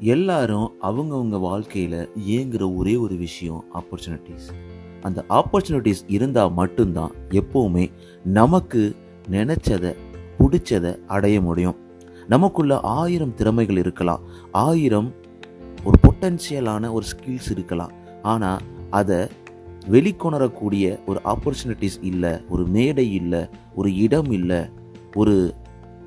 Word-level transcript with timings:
எல்லாரும் 0.00 0.72
அவங்கவுங்க 0.82 1.40
வாழ்க்கையில் 1.40 2.08
ஏங்குற 2.28 2.76
ஒரே 2.76 2.96
ஒரு 2.96 3.16
விஷயம் 3.16 3.64
ஆப்பர்ச்சுனிட்டிஸ் 3.74 4.48
அந்த 5.02 5.24
ஆப்பர்ச்சுனிட்டிஸ் 5.28 6.02
இருந்தால் 6.06 6.52
மட்டும்தான் 6.52 7.10
எப்போவுமே 7.30 7.92
நமக்கு 8.24 8.96
நினச்சதை 9.30 9.94
பிடிச்சதை 10.38 11.06
அடைய 11.06 11.40
முடியும். 11.40 11.76
நமக்குள்ள 12.28 12.80
ஆயிரம் 12.80 13.34
திறமைகள் 13.34 13.76
இருக்கலாம். 13.76 14.20
ஆயிரம் 14.52 15.14
ஒரு 15.84 15.98
பொட்டன்ஷியலான 16.02 16.92
ஒரு 16.92 17.06
ஸ்கில்ஸ் 17.06 17.50
இருக்கலாம். 17.50 17.90
ஆனால் 18.22 18.60
அதை 18.90 19.28
வெளிக்கொணரக்கூடிய 19.90 21.04
ஒரு 21.06 21.20
ஆப்பர்ச்சுனிட்டிஸ் 21.24 22.02
இல்லை 22.02 22.30
ஒரு 22.48 22.66
மேடை 22.66 23.12
இல்லை 23.12 23.48
ஒரு 23.74 23.96
இடம் 23.96 24.30
இல்லை 24.30 24.60
ஒரு 25.14 25.54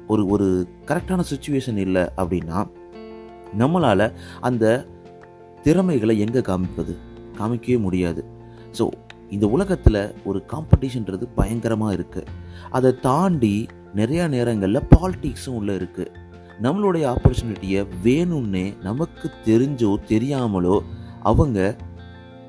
ஒரு 0.08 0.26
ஒரு 0.26 0.68
கரெக்டான 0.86 1.24
சுச்சுவேஷன் 1.34 1.78
இல்லை 1.78 2.02
அப்படின்னா 2.02 2.68
நம்மளால் 3.58 4.14
அந்த 4.40 4.86
திறமைகளை 5.64 6.20
எங்கே 6.20 6.40
காமிப்பது? 6.40 6.94
காமிக்கவே 7.38 7.80
முடியாது. 7.80 8.26
ஸோ 8.78 8.92
இந்த 9.30 9.48
உலகத்தில் 9.48 10.16
ஒரு 10.24 10.44
காம்படிஷன்றது 10.48 11.28
பயங்கரமாக 11.36 11.96
இருக்குது 11.96 12.32
அதை 12.70 13.00
தாண்டி 13.00 13.68
நிறையா 13.96 14.28
நேரங்களில் 14.28 14.88
பாலிட்டிக்ஸும் 14.96 15.56
உள்ளே 15.56 15.76
இருக்குது 15.76 16.12
நம்மளுடைய 16.62 17.16
ஆப்பர்ச்சுனிட்டியை 17.16 17.88
வேணும்னே 18.04 18.74
நமக்கு 18.84 19.30
தெரிஞ்சோ 19.46 19.98
தெரியாமலோ 20.08 20.82
அவங்க 21.20 21.76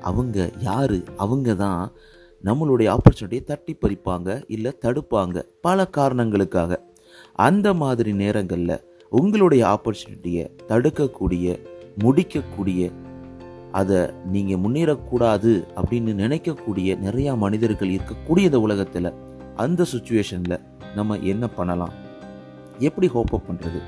அவங்க 0.01 0.51
யார்? 0.59 0.99
அவங்க 1.17 1.55
தான் 1.55 1.91
நம்மளுடைய 2.43 2.97
ஆப்பர்ச்சுனிட்டியை 2.97 3.43
தட்டி 3.43 3.75
பறிப்பாங்க 3.75 4.43
இல்லை 4.47 4.71
தடுப்பாங்க 4.81 5.41
பல 5.61 5.85
காரணங்களுக்காக. 5.85 6.81
அந்த 7.33 7.73
மாதிரி 7.73 8.13
நேரங்களில் 8.13 8.83
உங்களுடைய 9.11 9.63
ஆப்பர்ச்சுனிட்டியை 9.67 10.49
தடுக்கக்கூடிய 10.67 11.59
முடிக்கக்கூடிய 12.03 12.91
அதை 13.71 14.09
நீங்கள் 14.25 14.61
முன்னேறக்கூடாது 14.63 15.63
அப்படின்னு 15.75 16.11
நினைக்கக்கூடிய 16.13 16.95
நிறையா 16.97 17.37
மனிதர்கள் 17.37 17.87
இருக்கக்கூடிய 17.87 18.39
இந்த 18.39 18.59
உலகத்தில் 18.59 19.13
அந்த 19.55 19.85
சுச்சுவேஷனில் 19.93 20.61
நம்ம 20.95 21.17
என்ன 21.17 21.47
பண்ணலாம்? 21.47 21.93
எப்படி 22.79 23.07
ஹோப் 23.07 23.33
அப் 23.33 23.47
பண்ணுறது 23.49 23.79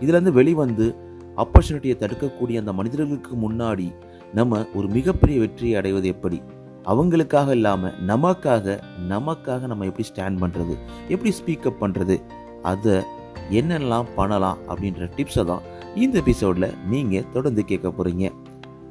இதுலேருந்து 0.00 0.32
வெளிவந்து 0.32 0.94
ஆப்பர்ச்சுனிட்டியை 1.36 1.96
தடுக்கக்கூடிய 1.98 2.58
அந்த 2.58 2.72
மனிதர்களுக்கு 2.72 3.36
முன்னாடி 3.36 3.92
நம்ம 4.34 4.66
ஒரு 4.74 4.88
மிகப்பெரிய 4.88 5.40
வெற்றியை 5.40 5.74
அடைவது 5.74 6.08
எப்படி? 6.08 6.42
அவங்களுக்காக 6.84 7.50
இல்லாமல் 7.50 7.94
நமக்காக 8.06 8.80
நமக்காக 9.08 9.66
நம்ம 9.66 9.84
எப்படி 9.84 10.08
ஸ்டாண்ட் 10.14 10.40
பண்ணுறது 10.40 10.74
எப்படி 11.08 11.32
ஸ்பீக்கப் 11.38 11.80
பண்ணுறது 11.80 12.16
அதை 12.62 13.02
என்னெல்லாம் 13.50 14.06
பண்ணலாம் 14.14 14.58
அப்படின்ற 14.68 15.10
டிப்ஸை 15.16 15.44
தான் 15.44 15.62
இந்த 15.94 16.18
எபிசோடில் 16.18 16.74
நீங்கள் 16.88 17.28
தொடர்ந்து 17.32 17.64
கேட்க 17.64 17.88
போகிறீங்க 17.88 18.32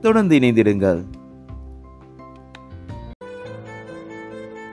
தொடர்ந்து 0.02 0.40
இணைந்திடுங்கள். 0.40 1.06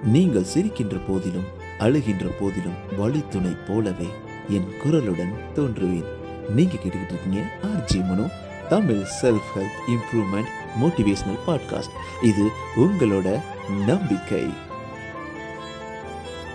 நீங்கள் 0.05 0.47
சிரிக்கின்ற 0.55 1.01
போதிலும் 1.09 1.45
அழுகின்ற 1.79 2.31
போதிலும் 2.41 2.99
வழித்துணை 2.99 3.57
போலவே 3.69 4.07
என் 4.49 4.69
குரலுடன் 4.85 5.35
தோன்றுவேன். 5.55 6.05
நீங்க 6.49 6.75
கேட்டுக்கிட்டு 6.75 7.13
இருக்கீங்க 7.13 7.43
RG 7.63 8.09
Mano 8.09 8.31
Tamil 8.69 9.05
self 9.23 9.51
help 9.55 9.79
improvement 9.87 10.53
motivational 10.81 11.43
podcast 11.47 12.25
இது 12.25 12.49
உங்களோட 12.77 13.41
நம்பிக்கை. 13.87 14.45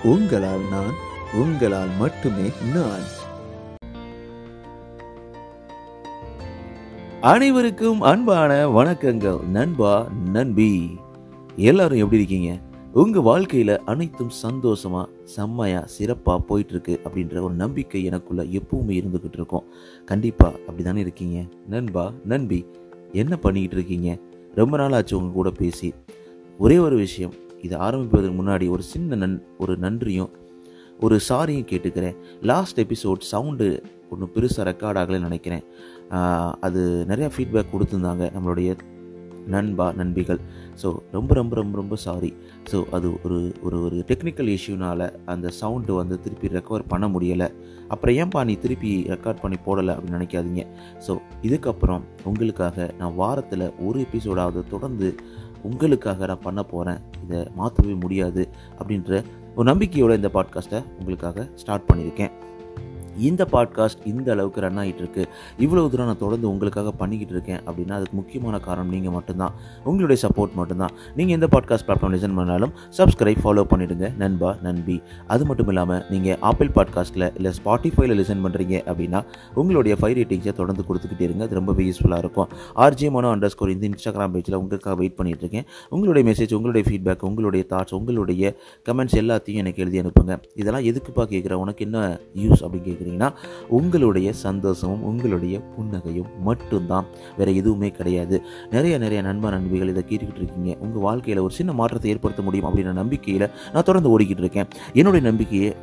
உங்களால் 0.03 0.67
நான் 0.69 1.05
உங்களால் 1.33 1.87
மட்டுமே 1.99 2.49
நான். 2.73 3.25
அனைவருக்கும் 7.21 8.01
அன்பான 8.01 8.69
வணக்கங்கள். 8.69 9.43
நண்பா 9.43 10.07
நண்பி. 10.25 10.97
எல்லாரும் 11.55 11.97
எப்படி 11.97 12.15
இருக்கீங்க? 12.15 12.59
உங்க 12.93 13.19
வாழ்க்கையில 13.19 13.77
அனைத்தும் 13.77 14.29
சந்தோஷமா 14.43 15.05
செம்மையா 15.23 15.85
சிறப்பா 15.99 16.37
போயிட்டு 16.37 16.71
இருக்கு 16.71 16.99
அப்படின்ற 17.03 17.41
ஒரு 17.41 17.53
நம்பிக்கை 17.53 18.03
எனக்குள்ள 18.03 18.43
எப்பவுமே 18.43 18.91
இருந்துகிட்டு 18.91 19.33
இருக்கும். 19.33 19.63
கண்டிப்பா 20.05 20.51
அப்படிதானே 20.67 20.95
இருக்கீங்க? 20.95 21.43
நண்பா 21.67 22.11
நண்பி 22.25 22.65
என்ன 23.11 23.35
பண்ணிக்கிட்டு 23.35 23.85
இருக்கீங்க? 23.85 24.17
ரொம்ப 24.55 24.77
நாள் 24.77 24.91
ஆச்சு 24.91 25.17
உங்க 25.17 25.33
கூட 25.33 25.49
பேசி. 25.49 25.93
ஒரே 26.57 26.77
ஒரு 26.77 26.95
விஷயம் 26.95 27.33
இதை 27.61 27.77
ஆரம்பிப்பதற்கு 27.77 28.43
முன்னாடி 28.43 28.69
ஒரு 28.69 28.83
சின்ன 28.83 29.15
நன் 29.15 29.45
ஒரு 29.57 29.77
நன்றியும் 29.77 30.29
ஒரு 31.05 31.15
சாரியும் 31.29 31.69
கேட்டுக்கிறேன். 31.71 32.17
லாஸ்ட் 32.51 32.79
எபிசோட் 32.83 33.29
சவுண்டு 33.31 33.67
ஒன்று 34.11 34.27
பெருசாக 34.35 34.67
ரெக்கார்ட் 34.69 34.99
ஆகலைன்னு 35.01 35.29
நினைக்கிறேன். 35.29 35.63
அது 36.67 36.81
நிறையா 37.09 37.29
ஃபீட்பேக் 37.35 37.73
கொடுத்துருந்தாங்க 37.73 38.25
நம்மளுடைய 38.35 38.71
நண்பா 39.53 39.85
நண்பிகள். 39.99 40.39
ஸோ 40.81 40.87
ரொம்ப 41.15 41.31
ரொம்ப 41.39 41.53
ரொம்ப 41.59 41.75
ரொம்ப 41.81 41.95
சாரி 42.05 42.31
ஸோ 42.71 42.77
அது 42.95 43.07
ஒரு 43.25 43.37
ஒரு 43.65 43.77
ஒரு 43.87 43.97
டெக்னிக்கல் 44.09 44.49
இஷ்யூனால் 44.55 45.05
அந்த 45.33 45.47
சவுண்டு 45.59 45.93
வந்து 45.99 46.15
திருப்பி 46.23 46.51
ரெக்கவர் 46.55 46.89
பண்ண 46.91 47.05
முடியலை. 47.13 47.47
அப்புறம் 47.93 48.17
ஏன்பா 48.21 48.41
நீ 48.49 48.55
திருப்பி 48.63 48.91
ரெக்கார்ட் 49.13 49.41
பண்ணி 49.43 49.57
போடலை 49.67 49.93
அப்படின்னு 49.95 50.19
நினைக்காதீங்க. 50.19 50.63
ஸோ 51.05 51.13
இதுக்கப்புறம் 51.49 52.03
உங்களுக்காக 52.31 52.87
நான் 53.01 53.17
வாரத்தில் 53.21 53.65
ஒரு 53.87 53.99
எபிசோடாவது 54.07 54.63
தொடர்ந்து 54.73 55.09
உங்களுக்காக 55.67 56.25
நான் 56.25 56.45
பண்ண 56.47 56.61
போகிறேன் 56.63 57.01
இதை 57.23 57.39
மாற்றவே 57.55 57.95
முடியாது 58.03 58.43
அப்படின்ற 58.79 59.21
ஒரு 59.55 59.67
நம்பிக்கையோட 59.73 60.13
இந்த 60.19 60.29
பாட்காஸ்ட்டை 60.33 60.79
உங்களுக்காக 60.99 61.47
ஸ்டார்ட் 61.55 61.87
பண்ணியிருக்கேன். 61.89 62.33
இந்த 63.17 63.47
பாட்காஸ்ட் 63.51 64.05
இந்த 64.05 64.31
அளவுக்கு 64.31 64.61
ரன் 64.61 64.77
ஆகிட்டு 64.77 65.01
இருக்கு 65.03 65.27
இவ்வளோ 65.59 65.89
தூரம் 65.89 66.05
நான் 66.05 66.17
தொடர்ந்து 66.17 66.49
உங்களுக்காக 66.49 66.91
பண்ணிக்கிட்டு 66.91 67.33
இருக்கேன் 67.33 67.61
அப்படின்னா 67.65 67.91
அதுக்கு 67.91 68.15
முக்கியமான 68.15 68.59
காரணம் 68.59 68.89
நீங்கள் 68.89 69.11
மட்டும்தான். 69.11 69.53
உங்களுடைய 69.83 70.27
சப்போர்ட் 70.27 70.53
மட்டும்தான். 70.53 70.91
நீங்கள் 71.15 71.35
எந்த 71.35 71.47
பாட்காஸ்ட் 71.51 71.85
பிளாட்ஃபார்ம் 71.87 72.13
லிசன் 72.15 72.35
பண்ணாலும் 72.35 72.73
சப்ஸ்கிரைப் 72.97 73.41
ஃபாலோ 73.43 73.63
பண்ணிவிடுங்க 73.71 74.15
நண்பா 74.15 74.55
நண்பி. 74.61 75.01
அது 75.27 75.45
மட்டும் 75.45 75.67
இல்லாமல் 75.67 76.03
நீங்கள் 76.09 76.37
ஆப்பிள் 76.39 76.67
பாட்காஸ்ட்டில் 76.67 77.35
இல்லை 77.35 77.51
ஸ்பாட்டிஃபைல 77.63 78.17
லிசன் 78.19 78.43
பண்ணுறீங்க 78.45 78.75
அப்படின்னா 78.91 79.23
உங்களுடைய 79.53 79.97
ஃபைவ் 80.01 80.17
ரேட்டிங்ஸை 80.19 80.53
தொடர்ந்து 80.53 80.83
கொடுத்துக்கிட்டே 80.89 81.21
இருங்க. 81.21 81.43
அது 81.43 81.55
ரொம்பவே 81.55 81.83
யூஸ்ஃபுல்லாக 81.89 82.17
இருக்கும். 82.17 82.49
ஆர்ஜே 82.75 83.11
மனோ 83.11 83.35
அண்டர் 83.35 83.45
ஸ்கோர் 83.45 83.69
இந்த 83.69 83.87
இன்ஸ்டாகிராம் 83.87 84.35
பேஜில் 84.35 84.53
உங்களுக்காக 84.53 84.95
வெயிட் 84.95 85.15
பண்ணிட்டு 85.15 85.39
இருக்கேன். 85.39 85.65
உங்களுடைய 85.89 86.31
மெசேஜ் 86.31 86.53
உங்களுடைய 86.53 86.85
ஃபீட்பேக் 86.89 87.19
உங்களுடைய 87.19 87.65
தாட்ஸ் 87.69 87.93
உங்களுடைய 87.93 88.55
கமெண்ட்ஸ் 88.89 89.17
எல்லாத்தையும் 89.23 89.61
எனக்கு 89.63 89.81
எழுதி 89.81 89.99
அனுப்புங்க. 89.99 90.39
இதெல்லாம் 90.55 90.83
எதுக்குப்பா 90.83 91.25
கேட்குறேன் 91.33 91.63
உனக்கு 91.65 91.85
என்ன 91.85 92.19
யூஸ் 92.35 92.63
அப்படின்னு 92.63 93.05
கேட்குறீங்கன்னா 93.07 93.29
உங்களுடைய 93.67 94.33
சந்தோஷமும் 94.33 95.03
உங்களுடைய 95.03 95.61
புன்னகையும் 95.75 96.29
மட்டும்தான். 96.43 97.05
வேறு 97.37 97.55
எதுவுமே 97.55 97.89
கிடையாது. 97.89 98.41
நிறைய 98.71 98.97
நிறைய 98.97 99.21
நண்பர் 99.21 99.55
நண்பிகள் 99.57 99.91
இதை 99.93 100.03
கேட்டுக்கிட்டு 100.03 100.41
இருக்கீங்க. 100.43 100.75
உங்கள் 100.79 101.05
வாழ்க்கையில் 101.07 101.43
ஒரு 101.43 101.53
சின்ன 101.53 101.73
மாற்றத்தை 101.73 102.11
ஏற்படுத்த 102.11 102.41
முடியும் 102.41 102.67
அப்படின்ற 102.69 102.93
நம்பிக்கையில் 102.93 103.49
நான் 103.73 103.83
தொடர்ந்து 103.83 104.19
ஓடிக்கிட்டு 104.19 104.45
இருக்கேன். 104.45 104.67
என்னுடைய 104.93 105.29
நம்பிக்கையை 105.29 105.75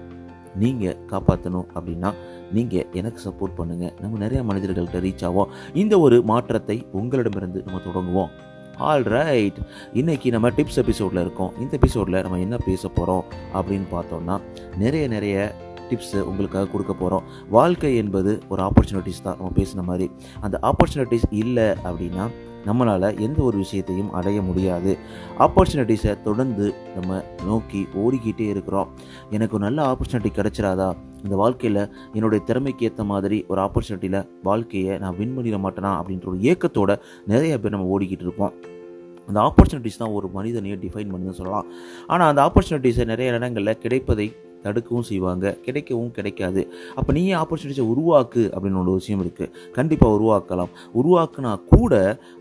நீங்கள் 0.56 0.98
காப்பாற்றணும் 1.10 1.68
அப்படின்னா 1.74 2.12
நீங்கள் 2.52 2.86
எனக்கு 2.92 3.20
சப்போர்ட் 3.28 3.58
பண்ணுங்கள் 3.58 4.00
நம்ம 4.00 4.18
நிறைய 4.18 4.40
மனிதர்கள்ட்ட 4.52 4.98
ரீச் 5.06 5.24
ஆவோம். 5.28 5.52
இந்த 5.74 5.98
ஒரு 5.98 6.22
மாற்றத்தை 6.22 6.86
உங்களிடமிருந்து 6.92 7.62
நம்ம 7.64 7.80
தொடங்குவோம். 7.84 8.32
ஆல் 8.76 9.02
ரைட் 9.02 9.58
இன்னைக்கு 9.92 10.30
நம்ம 10.30 10.48
டிப்ஸ் 10.48 10.78
எபிசோடில் 10.82 11.20
இருக்கோம். 11.20 11.52
இந்த 11.60 11.70
எபிசோடில் 11.70 12.22
நம்ம 12.22 12.38
என்ன 12.38 12.56
பேச 12.56 12.88
போகிறோம் 12.88 13.24
அப்படின்னு 13.54 13.86
பார்த்தோம்னா 13.92 14.36
நிறைய 14.78 15.08
நிறைய 15.08 15.54
டிப்ஸை 15.90 16.20
உங்களுக்காக 16.20 16.66
கொடுக்க 16.66 16.92
போகிறோம் 16.92 17.22
வாழ்க்கை 17.50 17.96
என்பது 17.96 18.32
ஒரு 18.48 18.62
ஆப்பர்ச்சுனிட்டிஸ் 18.62 19.22
தான். 19.22 19.36
நம்ம 19.36 19.52
பேசின 19.56 19.82
மாதிரி. 19.82 20.10
அந்த 20.40 20.58
ஆப்பர்ச்சுனிட்டிஸ் 20.62 21.28
இல்லை 21.30 21.68
அப்படின்னா 21.88 22.26
நம்மளால் 22.66 23.20
எந்த 23.20 23.42
ஒரு 23.42 23.56
விஷயத்தையும் 23.56 24.12
அடைய 24.12 24.42
முடியாது. 24.42 24.98
ஆப்பர்ச்சுனிட்டிஸை 25.38 26.22
தொடர்ந்து 26.22 26.74
நம்ம 26.94 27.24
நோக்கி 27.46 27.86
ஓடிக்கிட்டே 27.94 28.46
இருக்கிறோம். 28.48 28.88
எனக்கு 29.30 29.58
நல்ல 29.58 29.78
ஆப்பர்ச்சுனிட்டி 29.90 30.30
கிடைச்சிடாதா? 30.38 30.88
இந்த 31.24 31.36
வாழ்க்கையில் 31.36 31.82
என்னுடைய 32.12 32.44
திறமைக்கு 32.44 32.84
ஏற்ற 32.84 33.04
மாதிரி 33.04 33.44
ஒரு 33.48 33.60
ஆப்பர்ச்சுனிட்டியில் 33.60 34.28
வாழ்க்கையை 34.42 34.98
நான் 34.98 35.16
வின் 35.16 35.38
பண்ணிட 35.38 35.58
மாட்டேனா? 35.66 35.92
அப்படின்ற 36.00 36.26
ஒரு 36.26 36.40
ஏக்கத்தோட 36.52 36.98
நிறைய 37.26 37.58
பேர் 37.58 37.70
நம்ம 37.70 37.98
ஓடிக்கிட்டு 37.98 38.26
இருப்போம். 38.28 38.54
அந்த 39.28 39.40
ஆப்பர்ச்சுனிட்டிஸ் 39.40 39.96
தான் 39.98 40.10
ஒரு 40.10 40.28
மனிதனையே 40.28 40.76
டிஃபைன் 40.76 41.12
பண்ணுன்னு 41.12 41.38
சொல்லலாம். 41.40 41.66
ஆனால் 42.06 42.28
அந்த 42.28 42.40
ஆப்பர்ச்சுனிட்டிஸை 42.46 43.04
நிறைய 43.04 43.32
இடங்களில் 43.32 43.78
கிடைப்பதை 43.78 44.26
தடுக்கவும் 44.66 45.06
செய்வாங்க 45.10 45.54
கிடைக்கவும் 45.66 46.12
கிடைக்காது. 46.16 46.62
அப்போ 46.98 47.10
நீ 47.18 47.22
ஆப்பர்ச்சுனிட்டிஸை 47.42 47.86
உருவாக்கு 47.92 48.42
அப்படின்னு 48.54 48.82
ஒரு 48.84 48.94
விஷயம் 49.00 49.22
இருக்குது 49.24 49.50
கண்டிப்பாக 49.78 50.16
உருவாக்கலாம். 50.18 50.72
உருவாக்குனா 51.00 51.52
கூட 51.72 51.94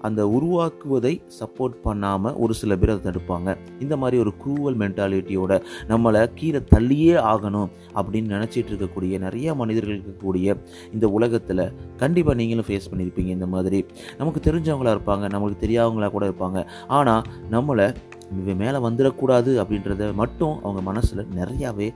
அந்த 0.08 0.22
உருவாக்குவதை 0.38 1.14
சப்போர்ட் 1.40 1.78
பண்ணாமல் 1.88 2.36
ஒரு 2.44 2.54
சில 2.62 2.76
பேர் 2.82 2.94
அதை 2.96 3.02
தடுப்பாங்க. 3.10 3.50
இந்த 3.84 3.96
மாதிரி 4.04 4.18
ஒரு 4.24 4.34
க்ரூவல் 4.44 4.80
மென்டாலிட்டியோட 4.84 5.62
நம்மளை 5.92 6.22
கீழே 6.40 6.62
தள்ளியே 6.74 7.16
ஆகணும் 7.34 7.70
அப்படின்னு 7.98 8.34
நினச்சிட்டு 8.36 8.72
இருக்கக்கூடிய 8.74 9.20
நிறைய 9.26 9.56
மனிதர்கள் 9.62 9.98
இருக்கக்கூடிய 9.98 10.56
இந்த 10.94 11.06
உலகத்தில் 11.18 11.66
கண்டிப்பாக 12.02 12.38
நீங்களும் 12.42 12.68
ஃபேஸ் 12.70 12.90
பண்ணியிருப்பீங்க 12.92 13.32
இந்த 13.38 13.48
மாதிரி. 13.56 13.80
நமக்கு 14.22 14.40
தெரிஞ்சவங்களா 14.48 14.94
இருப்பாங்க 14.96 15.26
நம்மளுக்கு 15.34 15.64
தெரியாதவங்களா 15.66 16.10
கூட 16.16 16.26
இருப்பாங்க. 16.30 16.60
ஆனால் 16.98 17.24
நம்மளை 17.56 17.88
இவன் 18.32 18.56
மேலே 18.56 18.78
வந்துடக்கூடாது 18.78 19.52
அப்படின்றத 19.64 20.14
மட்டும் 20.14 20.60
அவங்க 20.64 20.82
மனசில் 20.82 21.28
நிறையாவே 21.36 21.94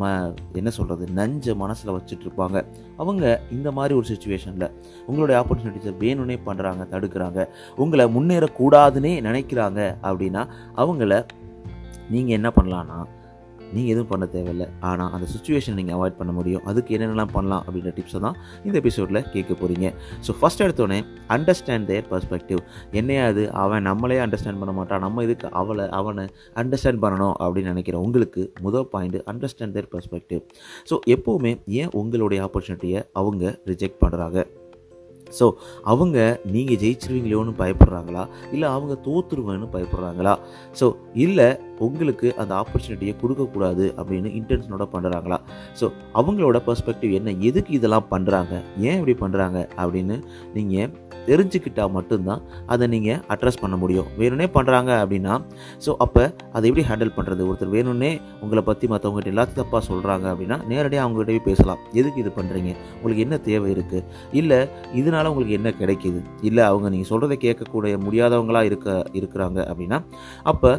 ம 0.00 0.34
என்ன 0.52 0.70
சொல்கிறது 0.70 1.12
நஞ்ச 1.12 1.54
மனசில் 1.54 1.92
வச்சுட்ருப்பாங்க. 1.92 2.64
அவங்க 2.96 3.40
இந்த 3.50 3.72
மாதிரி 3.72 3.94
ஒரு 3.94 4.06
சுச்சுவேஷனில் 4.08 4.70
உங்களுடைய 5.06 5.44
ஆப்பர்ச்சுனிட்டிஸை 5.44 5.94
வேணும்னே 6.04 6.38
பண்ணுறாங்க 6.46 6.86
தடுக்கிறாங்க. 6.90 7.48
உங்களை 7.76 8.06
முன்னேறக்கூடாதுன்னே 8.06 9.14
நினைக்கிறாங்க 9.28 9.96
அப்படின்னா 10.02 10.48
அவங்கள 10.76 11.24
நீங்கள் 12.10 12.34
என்ன 12.34 12.48
பண்ணலான்னா 12.48 13.06
நீங்கள் 13.74 13.92
எதுவும் 13.94 14.10
பண்ண 14.12 14.24
தேவையில்லை. 14.34 14.66
ஆனால் 14.90 15.10
அந்த 15.16 15.26
சுச்சுவேஷன் 15.34 15.76
நீங்கள் 15.80 15.96
அவாய்ட் 15.96 16.18
பண்ண 16.20 16.32
முடியும். 16.38 16.64
அதுக்கு 16.70 16.94
என்னென்னலாம் 16.96 17.32
பண்ணலாம் 17.36 17.62
அப்படின்ற 17.66 17.92
டிப்ஸை 17.98 18.20
தான் 18.26 18.36
இந்த 18.66 18.76
எபிசோடில் 18.82 19.20
கேட்க 19.34 19.52
போகிறீங்க 19.62 19.88
ஸோ 20.26 20.34
ஃபஸ்ட் 20.40 20.64
எடுத்தோடனே 20.66 21.00
அண்டர்ஸ்டாண்ட் 21.36 21.88
தேர் 21.90 22.08
பர்ஸ்பெக்டிவ் 22.12 22.62
என்னையாது 23.00 23.44
அவன் 23.64 23.86
நம்மளே 23.90 24.18
அண்டர்ஸ்டாண்ட் 24.26 24.62
பண்ண 24.62 24.74
மாட்டான். 24.80 25.04
நம்ம 25.06 25.24
இதுக்கு 25.28 25.48
அவளை 25.62 25.86
அவனை 26.00 26.26
அண்டர்ஸ்டாண்ட் 26.62 27.02
பண்ணணும் 27.06 27.36
அப்படின்னு 27.44 27.72
நினைக்கிற 27.74 27.98
உங்களுக்கு 28.06 28.44
முதல் 28.68 28.88
point 28.94 29.18
understand 29.34 29.76
their 29.78 29.90
perspective 29.94 30.42
so 30.90 30.96
எப்போவுமே 31.16 31.54
ஏன் 31.82 31.92
உங்களுடைய 32.02 32.40
ஆப்பர்ச்சுனிட்டியை 32.48 33.02
அவங்க 33.20 33.54
ரிஜெக்ட் 33.72 34.02
பண்ணுறாங்க 34.04 34.38
ஸோ 35.38 35.52
அவங்க 35.82 36.40
நீங்கள் 36.44 36.76
ஜெயிச்சிருவீங்களோன்னு 36.76 37.54
பயப்படுறாங்களா? 37.58 38.28
இல்லை 38.52 38.68
அவங்க 38.68 38.96
தோத்துருவேன்னு 39.06 39.68
பயப்படுறாங்களா? 39.72 40.34
ஸோ 40.80 40.96
இல்லை 41.14 41.48
உங்களுக்கு 41.78 42.36
அந்த 42.36 42.52
ஆப்பர்ச்சுனிட்டியை 42.54 43.16
கொடுக்கக்கூடாது 43.20 43.94
அப்படின்னு 43.96 44.30
இன்டென்ஷனோட 44.38 44.86
பண்ணுறாங்களா 44.92 45.38
ஸோ 45.80 45.92
அவங்களோட 46.14 46.58
பர்ஸ்பெக்டிவ் 46.66 47.12
என்ன? 47.12 47.30
எதுக்கு 47.30 47.72
இதெல்லாம் 47.74 48.06
பண்ணுறாங்க 48.10 48.62
ஏன் 48.78 48.98
இப்படி 49.00 49.16
பண்ணுறாங்க 49.20 49.68
அப்படின்னு 49.76 50.22
நீங்கள் 50.54 50.90
தெரிஞ்சுக்கிட்டால் 51.28 51.92
மட்டும்தான் 51.96 52.42
அதை 52.66 52.86
நீங்கள் 52.94 53.20
அட்ரஸ் 53.34 53.60
பண்ண 53.62 53.76
முடியும். 53.76 54.08
வேணும்னே 54.20 54.48
பண்ணுறாங்க 54.56 54.90
அப்படின்னா 55.02 55.34
ஸோ 55.86 55.90
அப்போ 56.04 56.22
அதை 56.52 56.64
எப்படி 56.70 56.84
ஹேண்டில் 56.90 57.14
பண்ணுறது 57.16 57.48
ஒருத்தர் 57.48 57.72
வேணும்னே 57.76 58.10
உங்களை 58.40 58.62
பற்றி 58.62 58.86
மற்றவங்ககிட்ட 58.92 59.34
எல்லாத்தையும் 59.34 59.62
தப்பாக 59.62 59.82
சொல்கிறாங்க 59.90 60.26
அப்படின்னா 60.32 60.58
நேரடியாக 60.72 61.04
அவங்ககிட்ட 61.06 61.32
போய் 61.36 61.48
பேசலாம். 61.50 61.80
எதுக்கு 61.92 62.20
இது 62.24 62.32
பண்ணுறீங்க 62.36 62.72
உங்களுக்கு 62.96 63.24
என்ன 63.26 63.38
தேவை 63.48 63.68
இருக்குது 63.74 64.04
இல்லை 64.40 64.60
இதனால் 64.94 65.30
உங்களுக்கு 65.32 65.58
என்ன 65.58 65.70
கிடைக்கிது? 65.80 66.20
இல்லை 66.42 66.64
அவங்க 66.64 66.88
நீங்கள் 66.88 67.10
சொல்கிறத 67.12 67.36
கேட்கக்கூடிய 67.46 67.96
முடியாதவங்களாக 68.06 68.68
இருக்க 68.70 68.88
இருக்கிறாங்க 69.20 69.58
அப்படின்னா 69.70 70.00
அப்போ 70.42 70.70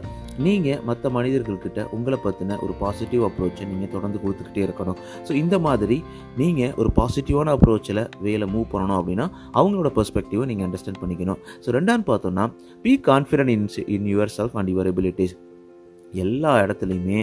நீங்கள் 0.46 0.82
மற்ற 0.90 1.10
மனிதர்கள்கிட்ட 1.10 1.82
உங்களை 1.96 2.18
பற்றின 2.26 2.58
ஒரு 2.64 2.74
பாசிட்டிவ் 2.80 3.24
அப்ரோச்சை 3.28 3.66
நீங்கள் 3.72 3.92
தொடர்ந்து 3.96 4.20
கொடுத்துக்கிட்டே 4.24 4.64
இருக்கணும். 4.68 4.98
ஸோ 5.28 5.32
இந்த 5.32 5.60
மாதிரி 5.60 5.98
நீங்கள் 6.38 6.74
ஒரு 6.82 6.92
பாசிட்டிவான 7.00 7.56
அப்ரோச்சில் 7.58 8.04
வேலை 8.22 8.48
மூவ் 8.54 8.68
பண்ணணும் 8.74 9.00
அப்படின்னா 9.00 9.28
அவங்களோட 9.60 9.92
பெர்ஸ்பெக்டிவை 9.98 10.46
நீங்கள் 10.52 10.68
அண்டர்ஸ்டாண்ட் 10.68 11.02
பண்ணிக்கணும். 11.04 11.40
ஸோ 11.66 11.70
ரெண்டான்னு 11.78 12.08
பார்த்தோம்னா 12.12 12.46
be 12.82 12.94
confident 13.10 13.54
in 13.56 13.68
in 13.88 14.10
yourself 14.38 14.58
and 14.62 14.72
your 14.74 14.90
abilities 14.94 15.36
எல்லா 16.14 16.54
இடத்துலையுமே 16.64 17.20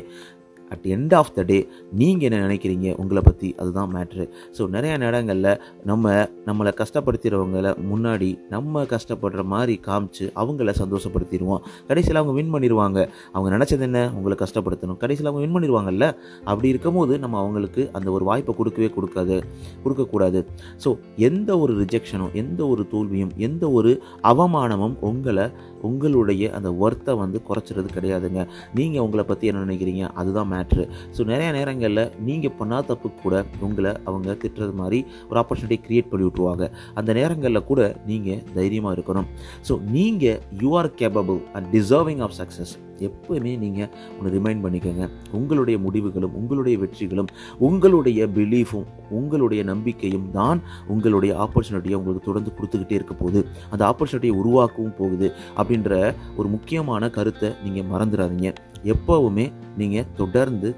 at 0.75 0.87
end 0.97 1.15
of 1.21 1.33
the 1.37 1.43
day 1.51 1.59
நீங்கள் 2.01 2.27
என்ன 2.29 2.41
நினைக்கிறீங்க? 2.47 2.89
உங்களை 3.03 3.23
பற்றி 3.29 3.49
அதுதான் 3.61 3.91
மேட்ரு 3.95 4.25
ஸோ 4.59 4.63
நிறையா 4.77 4.97
நேரங்களில் 5.05 5.51
நம்ம 5.91 6.15
நம்மளை 6.49 6.73
கஷ்டப்படுத்துகிறவங்கள 6.83 7.75
முன்னாடி 7.91 8.31
நம்ம 8.55 8.83
கஷ்டப்படுற 8.95 9.43
மாதிரி 9.55 9.75
காமிச்சு 9.89 10.27
அவங்கள 10.43 10.75
சந்தோஷப்படுத்திடுவோம். 10.83 11.63
கடைசியில் 11.89 12.21
அவங்க 12.21 12.35
வின் 12.39 12.53
பண்ணிடுவாங்க. 12.55 12.99
அவங்க 13.33 13.51
நினச்சது 13.57 13.85
என்ன? 13.89 14.01
உங்களை 14.19 14.37
கஷ்டப்படுத்தணும். 14.45 14.99
கடைசியில் 15.03 15.31
அவங்க 15.31 15.43
வின் 15.45 15.57
பண்ணிடுவாங்கல்ல? 15.57 16.07
அப்படி 16.51 16.69
இருக்கும்போது 16.69 17.19
நம்ம 17.19 17.39
அவங்களுக்கு 17.39 17.85
அந்த 17.93 18.09
ஒரு 18.11 18.25
வாய்ப்பை 18.25 18.55
கொடுக்கவே 18.55 18.91
கொடுக்காது 18.97 19.37
கொடுக்கக்கூடாது. 19.83 20.41
ஸோ 20.85 20.91
எந்த 21.29 21.51
ஒரு 21.59 21.73
ரிஜெக்ஷனும் 21.83 22.35
எந்த 22.43 22.61
ஒரு 22.67 22.85
தோல்வியும் 22.93 23.33
எந்த 23.49 23.65
ஒரு 23.79 23.93
அவமானமும் 24.23 24.97
உங்களை 25.11 25.47
உங்களுடைய 25.89 26.45
அந்த 26.57 26.69
ஒர்த்தை 26.85 27.13
வந்து 27.19 27.39
குறைச்சிறது 27.49 27.89
கிடையாதுங்க. 27.97 28.41
நீங்கள் 28.75 29.05
உங்களை 29.05 29.25
பற்றி 29.25 29.47
என்ன 29.51 29.65
நினைக்கிறீங்க? 29.65 30.05
அதுதான் 30.21 30.53
மேட்ரு 30.59 30.87
ஸோ 31.17 31.21
நிறைய 31.33 31.51
நேரங்களில் 31.59 32.05
நீங்கள் 32.29 32.57
பண்ணாத 32.61 32.87
தப்பு 32.89 33.09
கூட 33.23 33.45
உங்களை 33.67 33.93
அவங்க 34.09 34.37
திட்டுறது 34.43 34.75
மாதிரி 34.81 34.99
ஒரு 35.29 35.39
ஆப்பர்ச்சுனிட்டி 35.43 35.79
க்ரியேட் 35.87 36.11
பண்ணி 36.11 36.27
விட்ருவாங்க 36.29 36.65
அந்த 36.99 37.11
நேரங்களில் 37.21 37.67
கூட 37.71 37.81
நீங்கள் 38.11 38.43
தைரியமாக 38.59 38.97
இருக்கணும். 38.97 39.27
ஸோ 39.69 39.73
நீங்கள் 39.97 40.39
you 40.63 40.71
are 40.81 40.91
capable 41.01 41.41
and 41.57 41.67
deserving 41.77 42.23
of 42.27 42.37
success 42.41 42.75
எப்போவுமே 43.07 43.51
நீங்கள் 43.65 43.91
ஒன்று 44.19 44.31
ரிமைண்ட் 44.37 44.63
பண்ணிக்கோங்க. 44.65 45.05
உங்களுடைய 45.39 45.77
முடிவுகளும் 45.85 46.33
உங்களுடைய 46.41 46.77
வெற்றிகளும் 46.83 47.29
உங்களுடைய 47.67 48.27
பிலீஃபும் 48.37 48.89
உங்களுடைய 49.19 49.61
நம்பிக்கையும் 49.71 50.27
தான் 50.39 50.61
உங்களுடைய 50.95 51.35
ஆப்பர்ச்சுனிட்டியை 51.45 51.99
உங்களுக்கு 52.01 52.27
தொடர்ந்து 52.29 52.53
கொடுத்துக்கிட்டே 52.57 52.99
இருக்க 52.99 53.15
போகுது. 53.23 53.43
அந்த 53.73 53.83
ஆப்பர்ச்சுனிட்டியை 53.91 54.35
உருவாக்கவும் 54.43 54.97
போகுது 55.01 55.29
அப்படின்ற 55.59 55.93
ஒரு 56.39 56.49
முக்கியமான 56.57 57.11
கருத்தை 57.19 57.51
நீங்கள் 57.67 57.89
மறந்துடாதீங்க. 57.93 58.51
எப்போவுமே 58.95 59.47
நீங்கள் 59.77 60.07
தொடர்ந்து 60.17 60.69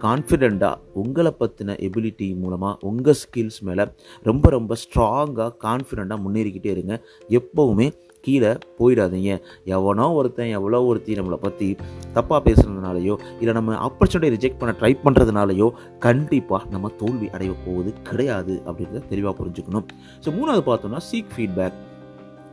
கான்ஃபிடெண்ட்டாக 0.00 0.80
உங்களை 0.92 1.32
பற்றின 1.40 1.76
எபிலிட்டி 1.86 2.38
மூலமாக 2.38 2.86
உங்கள் 2.86 3.18
ஸ்கில்ஸ் 3.22 3.60
மேலே 3.60 3.84
ரொம்ப 4.22 4.50
ரொம்ப 4.50 4.76
ஸ்ட்ராங்காக 4.82 5.52
கான்ஃபிடெண்ட்டாக 5.64 6.24
முன்னேறிக்கிட்டே 6.24 6.70
இருங்க. 6.76 6.94
எப்போவுமே 7.28 7.86
கீழே 8.20 8.52
போயிடாதீங்க. 8.78 9.32
எவனோ 9.64 10.12
ஒருத்தன் 10.12 10.54
எவ்வளோ 10.58 10.84
ஒருத்தி 10.84 11.14
நம்மளை 11.14 11.34
பற்றி 11.34 11.76
தப்பாக 12.14 12.40
பேசுகிறதுனாலையோ 12.46 13.16
இல்லை 13.40 13.54
நம்ம 13.54 13.76
ஆப்பர்ச்சுனிட்டி 13.88 14.32
ரிஜெக்ட் 14.36 14.58
பண்ண 14.58 14.74
ட்ரை 14.80 14.92
பண்ணுறதுனாலையோ 15.04 15.68
கண்டிப்பாக 15.98 16.70
நம்ம 16.70 16.88
தோல்வி 16.88 17.28
அடைய 17.30 17.52
போவது 17.66 17.92
கிடையாது 18.02 18.62
அப்படின்றத 18.66 19.06
தெளிவாக 19.08 19.44
புரிஞ்சுக்கணும். 19.44 19.86
ஸோ 20.24 20.28
மூணாவது 20.38 20.64
பார்த்தோம்னா 20.70 21.02
சீக் 21.10 21.32
ஃபீட்பேக் 21.36 21.78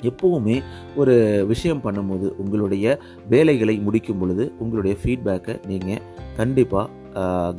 எப்போவுமே 0.09 0.57
ஒரு 1.01 1.15
விஷயம் 1.53 1.83
பண்ணும்போது 1.85 2.27
உங்களுடைய 2.43 2.97
வேலைகளை 3.35 3.77
முடிக்கும் 3.87 4.19
பொழுது 4.23 4.45
உங்களுடைய 4.63 4.95
ஃபீட்பேக்கை 5.03 5.55
நீங்கள் 5.71 6.03
கண்டிப்பாக 6.41 6.89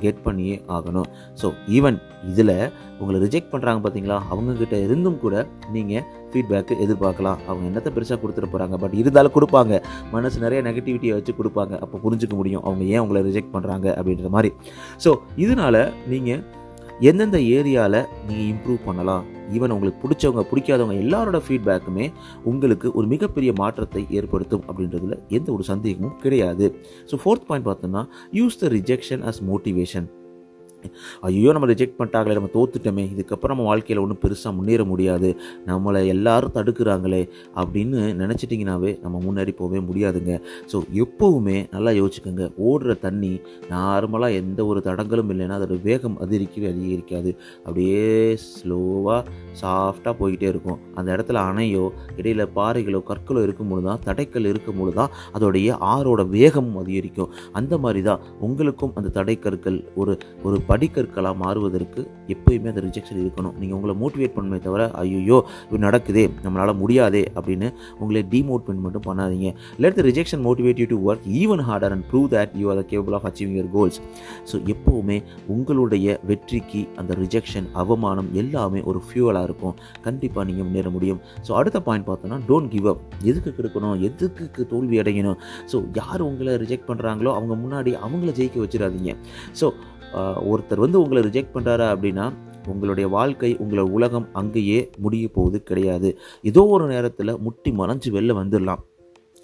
கெட் 0.03 0.23
பண்ணியே 0.25 0.55
ஆகணும். 0.77 1.09
ஸோ 1.41 1.47
ஈவன் 1.77 1.99
இதில் 2.31 2.51
உங்களை 3.01 3.19
ரிஜெக்ட் 3.25 3.53
பண்ணுறாங்க 3.53 3.81
பார்த்தீங்களா 3.85 4.17
அவங்கக்கிட்ட 4.33 4.77
இருந்தும் 4.87 5.19
கூட 5.25 5.35
நீங்கள் 5.75 6.05
ஃபீட்பேக்கு 6.31 6.79
எதிர்பார்க்கலாம். 6.85 7.39
அவங்க 7.49 7.65
என்னத்தை 7.71 7.91
பெருசாக 7.97 8.19
கொடுத்துட்டு 8.23 8.51
போகிறாங்க 8.55 8.77
பட் 8.85 8.97
இருந்தாலும் 9.03 9.35
கொடுப்பாங்க. 9.37 9.81
மனசு 10.15 10.45
நிறைய 10.47 10.61
நெகட்டிவிட்டியை 10.69 11.15
வச்சு 11.19 11.35
கொடுப்பாங்க. 11.41 11.77
அப்போ 11.85 11.99
புரிஞ்சுக்க 12.07 12.37
முடியும். 12.41 12.65
அவங்க 12.67 12.85
ஏன் 12.95 13.03
உங்களை 13.05 13.23
ரிஜெக்ட் 13.29 13.55
பண்ணுறாங்க 13.55 13.87
அப்படின்ற 13.99 14.31
மாதிரி. 14.37 14.53
ஸோ 15.05 15.13
இதனால் 15.45 15.81
நீங்கள் 16.15 16.43
எந்தெந்த 17.01 17.39
ஏரியாவில் 17.39 18.07
நீங்கள் 18.27 18.49
இம்ப்ரூவ் 18.53 18.85
பண்ணலாம்? 18.85 19.25
ஈவன் 19.53 19.71
உங்களுக்கு 19.71 20.03
பிடிச்சவங்க 20.05 20.43
பிடிக்காதவங்க 20.51 20.97
எல்லாரோட 21.05 21.41
ஃபீட்பேக்குமே 21.47 22.13
உங்களுக்கு 22.45 22.93
ஒரு 22.93 23.07
மிகப்பெரிய 23.07 23.53
மாற்றத்தை 23.57 24.07
ஏற்படுத்தும் 24.11 24.63
அப்படின்றதுல 24.69 25.19
எந்த 25.29 25.53
ஒரு 25.53 25.63
சந்தேகமும் 25.63 26.17
கிடையாது. 26.17 26.75
ஸோ 27.11 27.17
ஃபோர்த் 27.25 27.49
பாயிண்ட் 27.49 27.69
பார்த்தோம்னா 27.69 28.05
use 28.33 28.61
the 28.61 28.69
rejection 28.69 29.25
as 29.31 29.41
motivation 29.51 30.07
ஐயோ 31.29 31.53
நம்ம 31.57 31.69
ரிஜெக்ட் 31.73 31.97
பண்ணிட்டாங்களே 31.99 32.37
நம்ம 32.39 32.51
தோத்துட்டோமே 32.57 33.05
இதுக்கப்புறம் 33.15 33.55
நம்ம 33.55 33.67
வாழ்க்கையில் 33.71 34.03
ஒன்றும் 34.05 34.21
பெருசாக 34.25 34.53
முன்னேற 34.59 34.85
முடியாது. 34.93 35.31
நம்மளை 35.71 36.01
எல்லாரும் 36.15 36.55
தடுக்கிறாங்களே 36.59 37.23
அப்படின்னு 37.63 38.01
நினச்சிட்டிங்கனாவே 38.23 38.93
நம்ம 39.05 39.21
முன்னேறி 39.27 39.55
போகவே 39.61 39.81
முடியாதுங்க. 39.89 40.35
ஸோ 40.73 40.77
எப்போவுமே 41.05 41.57
நல்லா 41.77 41.91
யோசிச்சுக்கோங்க. 42.01 42.47
ஓடுற 42.69 42.99
தண்ணி 43.07 43.33
நார்மலாக 43.75 44.41
எந்த 44.43 44.61
ஒரு 44.71 44.83
தடங்களும் 44.89 45.33
இல்லைன்னா 45.35 45.59
அதோட 45.61 45.77
வேகம் 45.89 46.21
அதிகரிக்கவே 46.27 46.69
அதிகரிக்காது. 46.75 47.33
அப்படியே 47.65 48.05
ஸ்லோவாக 48.49 49.23
சாஃப்டாக 49.61 50.15
போய்கிட்டே 50.21 50.47
இருக்கும். 50.53 50.79
அந்த 50.99 51.09
இடத்துல 51.17 51.39
அணையோ 51.51 51.85
இடையில் 52.19 52.45
பாறைகளோ 52.59 53.01
கற்களோ 53.11 53.41
இருக்கும்பொழுது 53.47 53.87
தான் 53.91 54.03
தடைக்கல் 54.09 54.49
இருக்கும்பொழுது 54.53 54.97
தான் 55.01 55.13
அதோடைய 55.37 55.77
ஆறோட 55.93 56.23
வேகமும் 56.37 56.79
அதிகரிக்கும். 56.83 57.31
அந்த 57.61 57.79
மாதிரி 57.85 58.03
தான் 58.09 58.23
உங்களுக்கும் 58.49 58.95
அந்த 59.01 59.13
தடைக்கற்கள் 59.19 59.79
ஒரு 60.01 60.15
ஒரு 60.47 60.57
படிக்கற்களாக 60.71 61.37
மாறுவதற்கு 61.45 62.01
எப்பயுமே 62.35 62.71
அந்த 62.73 62.83
ரிஜெக்ஷன் 62.89 63.21
இருக்கணும். 63.25 63.55
நீங்கள் 63.61 63.77
உங்களை 63.79 63.97
மோட்டிவேட் 64.03 64.37
பண்ணுமே 64.37 64.61
தவிர 64.67 64.83
ஐயோ 65.03 65.39
இது 65.69 65.79
நடக்குதே 65.87 66.25
நம்மளால் 66.45 66.81
முடியாதே 66.83 67.23
அப்படின்னு 67.39 67.71
உங்களை 68.03 68.23
டிமோட்டிவேட் 68.35 68.85
மட்டும் 68.87 69.07
பண்ணாதீங்க. 69.09 69.51
Let 69.83 69.99
the 69.99 70.05
rejection 70.11 70.43
motivate 70.47 70.81
you 70.83 70.87
to 70.93 70.99
work 71.09 71.27
even 71.43 71.63
harder 71.69 71.95
and 71.97 72.07
prove 72.11 72.29
that 72.35 72.53
you 72.61 72.67
are 72.73 72.83
capable 72.93 73.17
of 73.19 73.27
achieving 73.31 73.59
your 73.61 73.71
goals 73.77 73.99
so 74.51 74.57
எப்போவுமே 74.75 75.19
உங்களுடைய 75.55 76.19
வெற்றிக்கு 76.31 76.83
அந்த 77.01 77.13
ரிஜெக்ஷன் 77.23 77.69
அவமானம் 77.83 78.31
எல்லாமே 78.43 78.83
ஒரு 78.91 79.01
ஃபியூவலாக 79.07 79.44
இருக்கும். 79.49 79.75
கண்டிப்பாக 80.07 80.47
நீங்கள் 80.51 80.67
முன்னேற 80.69 80.91
முடியும். 80.97 81.21
ஸோ 81.49 81.53
அடுத்த 81.61 81.81
பாயிண்ட் 81.89 82.09
பார்த்தோன்னா 82.11 82.39
டோன்ட் 82.51 82.71
கிவ் 82.75 82.89
அப் 82.93 83.03
எதுக்கு 83.31 83.51
கெடுக்கணும்? 83.59 83.97
எதுக்கு 84.09 84.63
தோல்வி 84.73 84.99
அடையணும்? 85.03 85.39
ஸோ 85.73 85.77
யார் 86.01 86.25
உங்களை 86.31 86.55
ரிஜெக்ட் 86.65 86.89
பண்ணுறாங்களோ 86.91 87.33
அவங்க 87.39 87.57
முன்னாடி 87.65 87.93
அவங்கள 88.07 88.33
ஜெயிக்க 88.41 88.65
வச்சிடாதீங்க. 88.65 89.13
ஸோ 89.61 89.69
ஒருத்தர் 90.51 90.83
வந்து 90.83 90.99
உங்களை 91.03 91.21
ரிஜெக்ட் 91.29 91.55
பண்ணுறாரு 91.55 91.87
அப்படின்னா 91.93 92.27
உங்களுடைய 92.73 93.07
வாழ்க்கை 93.15 93.49
உங்களோட 93.63 93.87
உலகம் 93.97 94.27
அங்கேயே 94.41 94.79
முடிய 95.05 95.25
போவது 95.37 95.59
கிடையாது. 95.71 96.11
ஏதோ 96.51 96.63
ஒரு 96.75 96.85
நேரத்தில் 96.93 97.41
முட்டி 97.47 97.71
மறைஞ்சு 97.81 98.11
வெளில 98.17 98.35
வந்துடலாம். 98.41 98.83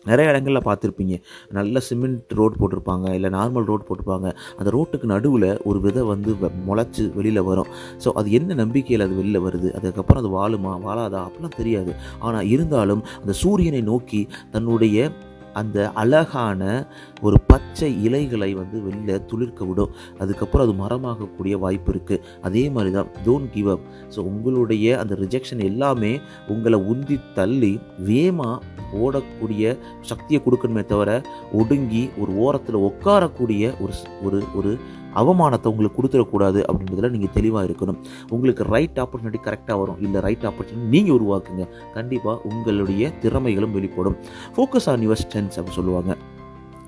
நிறைய 0.05 0.31
இடங்களில் 0.31 0.67
பார்த்துருப்பீங்க. 0.69 1.23
நல்ல 1.51 1.81
சிமெண்ட் 1.81 2.33
ரோட் 2.33 2.59
போட்டிருப்பாங்க 2.61 3.15
இல்லை 3.15 3.31
நார்மல் 3.31 3.65
ரோட் 3.65 3.87
போட்டிருப்பாங்க. 3.89 4.29
அந்த 4.59 4.71
ரோட்டுக்கு 4.77 5.05
நடுவில் 5.05 5.59
ஒரு 5.63 5.81
விதை 5.81 6.03
வந்து 6.03 6.37
முளைச்சி 6.69 7.15
வெளியில் 7.15 7.43
வரும். 7.43 7.67
ஸோ 8.05 8.11
அது 8.13 8.31
என்ன 8.31 8.55
நம்பிக்கையில் 8.55 9.07
அது 9.07 9.15
வெளியில் 9.15 9.45
வருது? 9.47 9.71
அதுக்கப்புறம் 9.75 10.23
அது 10.23 10.33
வாழுமா? 10.39 10.73
வாழாதா? 10.87 11.23
அப்படிலாம் 11.29 11.57
தெரியாது. 11.57 11.95
ஆனால் 12.19 12.47
இருந்தாலும் 12.47 13.03
அந்த 13.21 13.33
சூரியனை 13.33 13.83
நோக்கி 13.83 14.29
தன்னுடைய 14.51 15.11
அந்த 15.53 15.91
அழகான 15.95 16.87
ஒரு 17.23 17.37
பச்சை 17.47 18.03
இலைகளை 18.03 18.55
வந்து 18.55 18.81
வெளில 18.81 19.27
துளிர்க்க 19.27 19.65
விடும். 19.65 19.91
அதுக்கப்புறம் 20.19 20.67
அது 20.67 20.83
மரமாகக்கூடிய 20.83 21.59
வாய்ப்பு 21.59 21.93
இருக்குது 21.93 22.23
அதே 22.41 22.71
மாதிரி 22.71 22.93
தான் 22.93 23.07
டோன்ட் 23.27 23.51
கிவ் 23.51 23.71
அப் 23.71 23.81
ஸோ 24.17 24.19
உங்களுடைய 24.19 24.99
அந்த 24.99 25.15
ரிஜெக்ஷன் 25.15 25.65
எல்லாமே 25.65 26.21
உங்களை 26.49 26.81
உந்தி 26.81 27.21
தள்ளி 27.35 27.81
வேகமாக 27.99 28.63
ஓடக்கூடிய 29.01 29.77
சக்தியை 30.01 30.43
கொடுக்கணுமே 30.45 30.85
தவிர 30.85 31.23
ஒடுங்கி 31.53 32.11
ஒரு 32.21 32.33
ஓரத்தில் 32.37 32.75
உட்காரக்கூடிய 32.75 33.73
ஒரு 33.81 33.93
ஒரு 34.23 34.43
ஒரு 34.55 34.79
அவமானத்தை 35.23 35.71
உங்களுக்கு 35.73 35.99
கொடுத்துடக்கூடாது 36.01 36.63
அப்படின்றதுல 36.69 37.11
நீங்கள் 37.17 37.35
தெளிவாக 37.39 37.69
இருக்கணும். 37.69 38.01
உங்களுக்கு 38.37 38.65
ரைட் 38.75 39.01
ஆப்பர்ச்சுனிட்டி 39.05 39.41
கரெக்டாக 39.47 39.79
வரும். 39.83 40.01
இல்லை 40.07 40.21
ரைட் 40.27 40.49
ஆப்பர்ச்சுனிட்டி 40.51 40.91
நீங்கள் 40.97 41.17
உருவாக்குங்க. 41.19 41.67
கண்டிப்பாக 41.95 42.43
உங்களுடைய 42.51 43.13
திறமைகளும் 43.25 43.77
வெளிப்படும். 43.79 44.19
ஃபோக்கஸ் 44.57 44.91
ஆன் 44.93 45.07
யுவர் 45.07 45.23
ஸ்ட்ரென்த்ஸ் 45.25 45.59
அப்படின்னு 45.59 45.81
சொல்லுவாங்க. 45.81 46.15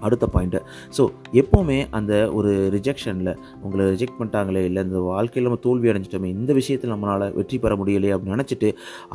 அடுத்த 0.07 0.27
பாயிண்ட்டு 0.35 0.61
ஸோ 0.97 1.03
எப்போவுமே 1.41 1.77
அந்த 1.99 2.13
ஒரு 2.39 2.51
ரிஜெக்ஷனில் 2.75 3.31
உங்களை 3.65 3.85
ரிஜெக்ட் 3.91 4.17
பண்ணிட்டாங்களே 4.19 4.63
இல்லை 4.69 4.83
இந்த 4.87 5.01
வாழ்க்கையில் 5.01 5.49
நம்ம 5.49 5.61
தோல்வி 5.67 5.91
அடைஞ்சிட்டோமே 5.91 6.31
இந்த 6.39 6.53
விஷயத்தில் 6.53 6.93
நம்மளால் 6.95 7.35
வெற்றி 7.37 7.59
பெற 7.59 7.77
முடியலையே 7.81 8.15
அப்படின்னு 8.15 8.37
நினச்சிட்டு 8.37 8.71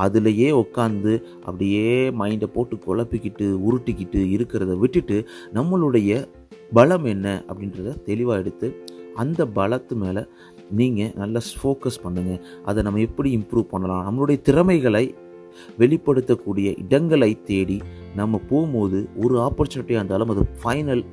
அதுலேயே 0.05 0.49
உட்காந்து 0.63 1.13
அப்படியே 1.47 2.11
மைண்டை 2.21 2.49
போட்டு 2.55 2.77
குழப்பிக்கிட்டு 2.87 3.47
உருட்டிக்கிட்டு 3.67 4.21
இருக்கிறத 4.35 4.77
விட்டுட்டு 4.83 5.17
நம்மளுடைய 5.53 6.21
பலம் 6.73 7.05
என்ன 7.05 7.27
அப்படின்றத 7.49 7.97
தெளிவாக 8.09 8.39
எடுத்து 8.39 8.69
அந்த 9.17 9.41
பலத்து 9.55 9.95
மேலே 9.95 10.23
நீங்கள் 10.71 11.13
நல்லா 11.15 11.41
ஃபோக்கஸ் 11.61 12.03
பண்ணுங்கள் 12.03 12.41
அதை 12.65 12.83
நம்ம 12.83 12.99
எப்படி 12.99 13.29
இம்ப்ரூவ் 13.37 13.71
பண்ணலாம்? 13.71 14.03
நம்மளுடைய 14.07 14.37
திறமைகளை 14.41 15.03
வெளிப்படுத்தக்கூடிய 15.79 16.67
இடங்களை 16.77 17.31
தேடி 17.41 17.77
நம்ம 18.15 18.41
போகும்போது 18.49 18.99
ஒரு 19.23 19.35
ஆப்பர்ச்சுனிட்டியாக 19.39 20.01
இருந்தாலும் 20.01 20.33
அது 20.33 20.43
ஃபைனல் 20.59 21.03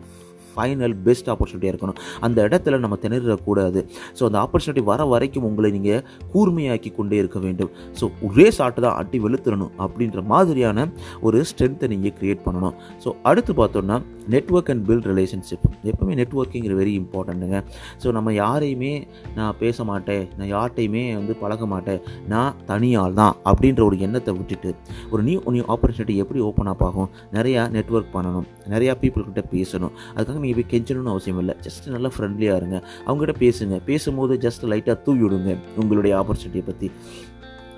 ஃபைனல் 0.55 0.97
பெஸ்ட் 1.07 1.31
ஆப்பர்ச்சுனிட்டியாக 1.35 1.75
இருக்கணும். 1.75 1.99
அந்த 2.29 2.39
இடத்துல 2.49 2.79
நம்ம 2.85 2.99
திணறக்கூடாது. 3.05 3.83
ஸோ 4.19 4.23
அந்த 4.29 4.39
ஆப்பர்ச்சுனிட்டி 4.45 4.85
வர 4.91 5.01
வரைக்கும் 5.13 5.47
உங்களை 5.51 5.71
நீங்கள் 5.77 6.03
கூர்மையாக்கி 6.35 6.93
கொண்டே 6.99 7.19
இருக்க 7.23 7.39
வேண்டும். 7.47 7.71
ஸோ 8.01 8.05
ஒரே 8.29 8.49
ஷாட்டு 8.59 8.83
தான் 8.87 8.97
அட்டி 9.03 9.21
வெளுத்துடணும் 9.27 9.73
அப்படின்ற 9.87 10.23
மாதிரியான 10.33 10.89
ஒரு 11.27 11.39
ஸ்ட்ரென்த்தை 11.51 11.89
நீங்கள் 11.95 12.17
க்ரியேட் 12.19 12.45
பண்ணணும். 12.49 12.77
ஸோ 13.05 13.11
அடுத்து 13.31 13.55
பார்த்தோம்னா 13.63 13.99
நெட்வொர்க் 14.33 14.71
அண்ட் 14.73 14.85
பில்ட் 14.89 15.07
ரிலேஷன்ஷிப் 15.13 15.65
எப்பவுமே 15.91 16.15
நெட்ஒர்க்கிங் 16.21 16.69
வெரி 16.81 16.93
இம்பார்ட்டண்ட்டுங்க 17.01 17.59
ஸோ 18.03 18.09
நம்ம 18.17 18.29
யாரையுமே 18.43 18.93
நான் 19.39 19.57
பேச 19.63 19.85
மாட்டேன். 19.91 20.25
நான் 20.39 20.51
யார்கிட்டையுமே 20.53 21.03
வந்து 21.19 21.35
பழக 21.43 21.67
மாட்டேன். 21.73 22.01
நான் 22.33 22.55
தனியால் 22.71 23.17
தான் 23.21 23.35
அப்படின்ற 23.51 23.83
ஒரு 23.89 23.97
எண்ணத்தை 24.07 24.33
விட்டுட்டு 24.39 24.71
ஒரு 25.13 25.23
நியூ 25.29 25.41
நியூ 25.57 25.65
ஆப்பர்ச்சுனிட்டி 25.75 26.15
எப்படி 26.23 26.41
ஓப்பன் 26.49 26.71
அப் 26.73 26.85
ஆகும்? 26.89 27.11
நிறையா 27.37 27.63
நெட்வொர்க் 27.77 28.13
பண்ணணும். 28.17 28.47
நிறையா 28.75 28.93
பீப்புள்கிட்ட 29.03 29.43
பேசணும். 29.55 29.93
அதுக்காக 30.15 30.41
நீங்கள் 30.45 30.59
போய் 30.61 30.71
கெஞ்சணும்னு 30.75 31.13
அவசியம் 31.15 31.41
இல்லை. 31.45 31.57
ஜஸ்ட் 31.67 31.87
நல்லா 31.97 32.11
ஃப்ரெண்ட்லியாக 32.15 32.61
இருங்க. 32.61 32.79
அவங்ககிட்ட 33.07 33.37
பேசுங்க. 33.45 33.79
பேசும்போது 33.91 34.37
ஜஸ்ட் 34.47 34.65
லைட்டாக 34.73 34.99
தூவி 35.09 35.25
விடுங்க 35.27 35.53
உங்களுடைய 35.83 36.15
ஆப்பர்ச்சுனிட்டியை 36.23 36.67
பற்றி 36.71 36.91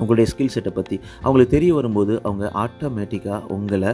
உங்களுடைய 0.03 0.27
ஸ்கில் 0.31 0.55
செட்டை 0.55 0.71
பற்றி 0.79 0.97
அவங்களுக்கு 1.25 1.57
தெரிய 1.57 1.73
வரும்போது 1.77 2.15
அவங்க 2.29 2.47
ஆட்டோமேட்டிக்காக 2.65 3.43
உங்களை 3.57 3.91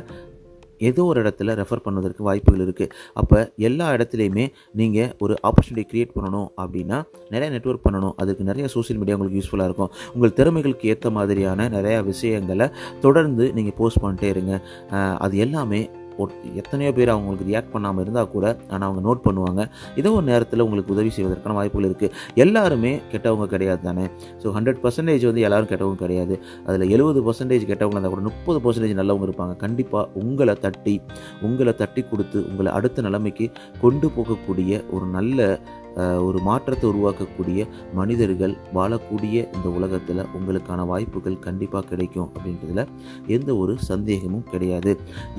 ஏதோ 0.88 1.02
ஒரு 1.10 1.18
இடத்துல 1.22 1.54
ரெஃபர் 1.58 1.82
பண்ணுவதற்கு 1.84 2.22
வாய்ப்புகள் 2.28 2.62
இருக்குது 2.64 2.94
அப்போ 3.20 3.38
எல்லா 3.68 3.86
இடத்துலையுமே 3.96 4.44
நீங்கள் 4.80 5.12
ஒரு 5.24 5.34
ஆப்பர்ச்சுனிட்டி 5.48 5.84
க்ரியேட் 5.90 6.14
பண்ணணும் 6.16 6.48
அப்படின்னா 6.62 6.98
நிறைய 7.34 7.48
நெட்வொர்க் 7.54 7.84
பண்ணணும். 7.86 8.14
அதுக்கு 8.22 8.48
நிறைய 8.50 8.66
சோஷியல் 8.74 8.98
மீடியா 9.00 9.16
உங்களுக்கு 9.16 9.40
யூஸ்ஃபுல்லாக 9.40 9.70
இருக்கும். 9.70 9.92
உங்கள் 10.14 10.36
திறமைகளுக்கு 10.38 10.90
ஏற்ற 10.92 11.10
மாதிரியான 11.18 11.68
நிறையா 11.76 12.00
விஷயங்களை 12.12 12.68
தொடர்ந்து 13.04 13.46
நீங்கள் 13.58 13.76
போஸ்ட் 13.80 14.02
பண்ணிட்டே 14.04 14.30
இருங்க. 14.34 14.54
அது 15.26 15.36
எல்லாமே 15.46 15.82
எத்தனையோ 16.60 16.90
பேர் 16.98 17.12
அவங்களுக்கு 17.14 17.46
ரியாக்ட் 17.50 17.72
பண்ணாமல் 17.74 18.02
இருந்தால் 18.04 18.30
கூட 18.34 18.44
ஆனால் 18.72 18.86
அவங்க 18.88 19.02
நோட் 19.08 19.22
பண்ணுவாங்க. 19.26 19.60
ஏதோ 20.00 20.12
ஒரு 20.18 20.26
நேரத்தில் 20.30 20.64
உங்களுக்கு 20.66 20.94
உதவி 20.96 21.10
செய்வதற்கான 21.16 21.56
வாய்ப்புகள் 21.58 21.88
இருக்குது 21.90 22.12
எல்லாருமே 22.44 22.92
கெட்டவங்க 23.12 23.48
கிடையாது 23.54 23.82
தானே? 23.88 24.06
ஸோ 24.42 24.54
ஹண்ட்ரட் 24.56 24.80
பர்சன்டேஜ் 24.84 25.28
வந்து 25.30 25.44
எல்லாரும் 25.48 25.70
கெட்டவங்க 25.72 26.00
கிடையாது. 26.04 26.36
அதில் 26.68 26.86
எழுபது 26.96 27.22
பர்சன்டேஜ் 27.28 27.68
கெட்டவங்க 27.72 27.96
இருந்தால் 27.98 28.16
கூட 28.16 28.24
முப்பது 28.30 28.60
பர்சன்டேஜ் 28.66 28.96
நல்லவங்க 29.02 29.28
இருப்பாங்க. 29.28 29.56
கண்டிப்பாக 29.64 30.08
உங்களை 30.22 30.56
தட்டி 30.66 30.96
உங்களை 31.48 31.74
தட்டி 31.82 32.02
கொடுத்து 32.10 32.40
உங்களை 32.50 32.72
அடுத்த 32.78 33.02
நிலைமைக்கு 33.08 33.46
கொண்டு 33.84 34.08
போகக்கூடிய 34.16 34.82
ஒரு 34.96 35.06
நல்ல 35.18 35.40
ஒரு 36.26 36.38
மாற்றத்தை 36.46 36.86
உருவாக்கக்கூடிய 36.90 37.60
மனிதர்கள் 37.98 38.54
வாழக்கூடிய 38.76 39.34
இந்த 39.56 39.68
உலகத்தில் 39.78 40.22
உங்களுக்கான 40.36 40.86
வாய்ப்புகள் 40.90 41.42
கண்டிப்பாக 41.46 41.88
கிடைக்கும் 41.90 42.30
அப்படின்றதுல 42.34 42.84
எந்த 43.36 43.50
ஒரு 43.62 43.74
சந்தேகமும் 43.90 44.46
கிடையாது. 44.52 44.92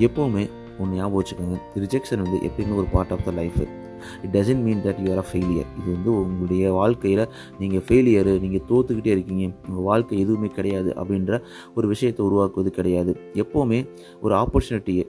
எப்போவுமே 0.06 0.44
ஒன்று 0.78 0.96
ஞாபகம் 0.96 1.18
வச்சுக்கோங்க. 1.20 1.58
ரிஜெக்ஷன் 1.74 2.22
வந்து 2.24 2.38
எப்பயுமே 2.48 2.76
ஒரு 2.76 2.86
part 2.92 3.12
of 3.12 3.24
the 3.24 3.30
life 3.30 3.58
it 3.60 4.32
doesn't 4.32 4.62
mean 4.62 4.82
that 4.86 5.00
you 5.04 5.10
are 5.14 5.22
a 5.24 5.26
failure 5.32 5.68
இது 5.80 5.88
வந்து 5.92 6.10
உங்களுடைய 6.20 6.72
வாழ்க்கையில் 6.72 7.24
நீங்கள் 7.58 7.84
ஃபெயிலியரு 7.88 8.32
நீங்கள் 8.40 8.66
தோத்துக்கிட்டே 8.68 9.12
இருக்கீங்க. 9.16 9.44
உங்கள் 9.68 9.84
வாழ்க்கை 9.90 10.18
எதுவுமே 10.18 10.46
கிடையாது 10.46 10.92
அப்படின்ற 11.02 11.42
ஒரு 11.74 11.88
விஷயத்தை 11.88 12.26
உருவாக்குவது 12.26 12.70
கிடையாது. 12.70 13.14
எப்போவுமே 13.34 13.80
ஒரு 14.20 14.34
ஆப்பர்ச்சுனிட்டியை 14.34 15.04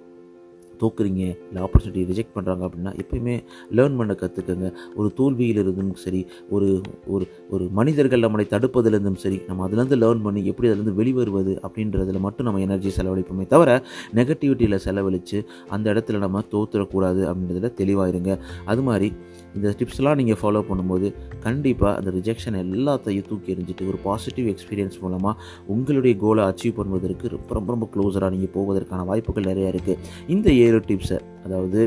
தோக்குறீங்க 0.79 1.23
இல்லை 1.47 1.61
ஆப்பர்ச்சுனிட்டி 1.63 2.03
ரிஜெக்ட் 2.11 2.35
பண்ணுறாங்க 2.35 2.63
அப்படின்னா 2.67 2.93
எப்பயுமே 3.03 3.35
லேர்ன் 3.71 3.97
பண்ண 3.97 4.13
கற்றுக்கங்க 4.13 4.73
ஒரு 4.95 5.11
தோல்வியிலிருந்தும் 5.17 5.93
சரி 5.93 6.25
ஒரு 6.49 6.81
ஒரு 7.07 7.27
ஒரு 7.49 7.67
மனிதர்கள் 7.71 8.19
நம்மளை 8.19 8.45
தடுப்பதிலிருந்தும் 8.49 9.21
சரி 9.25 9.41
நம்ம 9.47 9.67
அதுலேருந்து 9.67 9.99
லேர்ன் 10.03 10.21
பண்ணி 10.21 10.45
எப்படி 10.45 10.69
அதுலேருந்து 10.69 10.97
வெளிவருவது 11.01 11.55
அப்படின்றதுல 11.67 12.19
மட்டும் 12.19 12.45
நம்ம 12.45 12.61
எனர்ஜி 12.61 12.91
செலவழிப்போமே 12.97 13.47
தவிர 13.47 13.83
நெகட்டிவிட்டியில் 14.13 14.75
செலவழித்து 14.75 15.39
அந்த 15.69 15.93
இடத்துல 15.93 16.17
நம்ம 16.17 16.43
தோத்துடக்கூடாது 16.51 17.21
அப்படின்றதுல 17.29 17.71
தெளிவாயிருங்க. 17.81 18.39
அது 18.65 18.81
மாதிரி 18.81 19.13
இந்த 19.55 19.69
டிப்ஸ்லாம் 19.79 20.17
நீங்கள் 20.17 20.39
ஃபாலோ 20.41 20.61
பண்ணும்போது 20.69 21.07
கண்டிப்பாக 21.43 21.93
அந்த 21.99 22.09
ரிஜெக்ஷன் 22.11 22.57
எல்லாத்தையும் 22.63 23.27
தூக்கி 23.27 23.53
எறிஞ்சிட்டு 23.53 23.87
ஒரு 23.87 23.99
பாசிட்டிவ் 24.03 24.47
எக்ஸ்பீரியன்ஸ் 24.47 24.97
மூலமாக 25.01 25.41
உங்களுடைய 25.67 26.15
கோலை 26.17 26.43
அச்சீவ் 26.45 26.77
பண்ணுவதற்கு 26.77 27.33
ரொம்ப 27.35 27.53
ரொம்ப 27.53 27.71
ரொம்ப 27.71 27.87
க்ளோஸராக 27.93 28.31
நீங்கள் 28.31 28.53
போவதற்கான 28.53 29.05
வாய்ப்புகள் 29.05 29.49
நிறையா 29.51 29.71
இருக்குது 29.73 29.99
இந்த 30.27 30.49
ஏழு 30.65 30.81
டிப்ஸை 30.87 31.19
அதாவது 31.43 31.81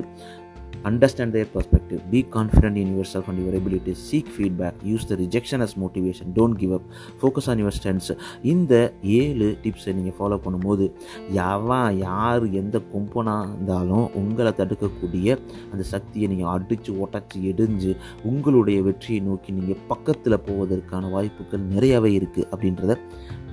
understand 0.85 1.33
their 1.33 1.45
perspective 1.47 2.11
be 2.11 2.23
confident 2.23 2.77
in 2.77 2.97
yourself 2.97 3.29
and 3.29 3.39
your 3.45 3.55
abilities 3.55 3.99
seek 4.11 4.27
feedback 4.29 4.75
use 4.85 5.05
the 5.05 5.17
rejection 5.17 5.61
as 5.61 5.77
motivation 5.77 6.33
don't 6.33 6.57
give 6.59 6.73
up 6.73 6.85
focus 7.21 7.49
on 7.49 7.59
your 7.59 7.77
strengths. 7.79 8.11
இந்த 8.43 8.93
ஏழு 9.03 9.57
டிப்ஸை 9.63 9.93
நீங்கள் 9.95 10.17
ஃபாலோ 10.19 10.39
பண்ணும்போது 10.45 10.93
யாவன் 11.33 11.97
யார் 11.99 12.45
எந்த 12.53 12.79
கொம்பனாக 12.93 13.49
இருந்தாலும் 13.49 14.07
உங்களை 14.15 14.53
தடுக்கக்கூடிய 14.53 15.39
அந்த 15.73 15.83
சக்தியை 15.85 16.29
நீங்கள் 16.29 16.49
அடித்து 16.49 16.93
ஒட்டச்சி 17.07 17.41
எடிஞ்சு 17.53 17.97
உங்களுடைய 18.25 18.83
வெற்றியை 18.83 19.21
நோக்கி 19.21 19.53
நீங்கள் 19.53 19.83
பக்கத்தில் 19.89 20.45
போவதற்கான 20.49 21.11
வாய்ப்புகள் 21.11 21.61
நிறையாவே 21.61 22.13
இருக்குது 22.21 22.49
அப்படின்றத 22.51 22.97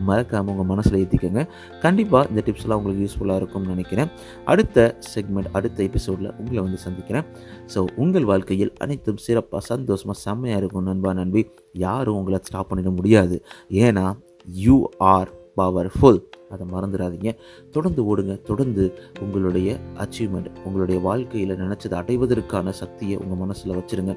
மறக்காமல் 0.09 0.51
உங்கள் 0.53 0.69
மனசில் 0.71 0.99
ஏற்றிக்கோங்க 1.01 1.47
கண்டிப்பாக 1.81 2.29
இந்த 2.29 2.43
டிப்ஸ்லாம் 2.45 2.79
உங்களுக்கு 2.79 3.03
யூஸ்ஃபுல்லாக 3.05 3.35
இருக்கும்னு 3.35 3.67
நினைக்கிறேன். 3.67 4.09
அடுத்த 4.45 4.97
செக்மெண்ட் 5.15 5.49
அடுத்த 5.51 5.83
எபிசோடில் 5.83 6.33
உங்களை 6.37 6.61
வந்து 6.63 6.77
சந்திக்கிறேன். 6.77 7.25
ஸோ 7.73 7.85
உங்கள் 7.95 8.23
வாழ்க்கையில் 8.23 8.73
அனைத்தும் 8.77 9.17
சிறப்பாக 9.17 9.65
சந்தோஷமாக 9.65 10.19
செம்மையாக 10.19 10.61
இருக்கும் 10.61 10.83
நண்பா 10.83 11.13
நண்பி. 11.13 11.43
யாரும் 11.73 12.15
உங்களை 12.15 12.39
ஸ்டாப் 12.43 12.69
பண்ணிட 12.71 12.95
முடியாது. 12.95 13.45
ஏன்னா 13.71 14.05
யூ 14.45 14.89
ஆர் 14.97 15.31
பவர்ஃபுல் 15.57 16.21
அதை 16.49 16.67
மறந்துடாதீங்க. 16.73 17.35
தொடர்ந்து 17.71 18.01
ஓடுங்க. 18.05 18.41
தொடர்ந்து 18.41 18.83
உங்களுடைய 19.21 19.77
அச்சீவ்மெண்ட் 19.97 20.49
உங்களுடைய 20.65 21.01
வாழ்க்கையில் 21.01 21.57
நினச்சதை 21.61 21.93
அடைவதற்கான 21.93 22.69
சக்தியை 22.69 23.17
உங்கள் 23.17 23.37
மனசில் 23.37 23.75
வச்சுருங்க. 23.77 24.15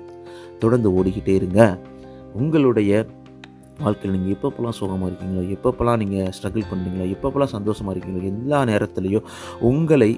தொடர்ந்து 0.59 0.91
ஓடிக்கிட்டே 0.91 1.35
இருங்க. 1.35 1.79
உங்களுடைய 2.35 3.07
வாழ்க்கையில் 3.81 4.15
நீங்கள் 4.17 4.35
எப்பப்போலாம் 4.35 4.77
சுகமாக 4.79 5.09
இருக்கீங்களோ 5.11 5.43
எப்பப்போலாம் 5.57 5.99
நீங்கள் 5.99 6.31
ஸ்ட்ரகிள் 6.37 6.71
பண்ணுறீங்களோ 6.71 7.07
எப்பப்போலாம் 7.17 7.53
சந்தோஷமாக 7.53 7.93
இருக்கீங்களோ 7.95 8.31
எல்லா 8.33 8.61
நேரத்துலையும் 8.65 9.29
உங்களை 9.61 10.11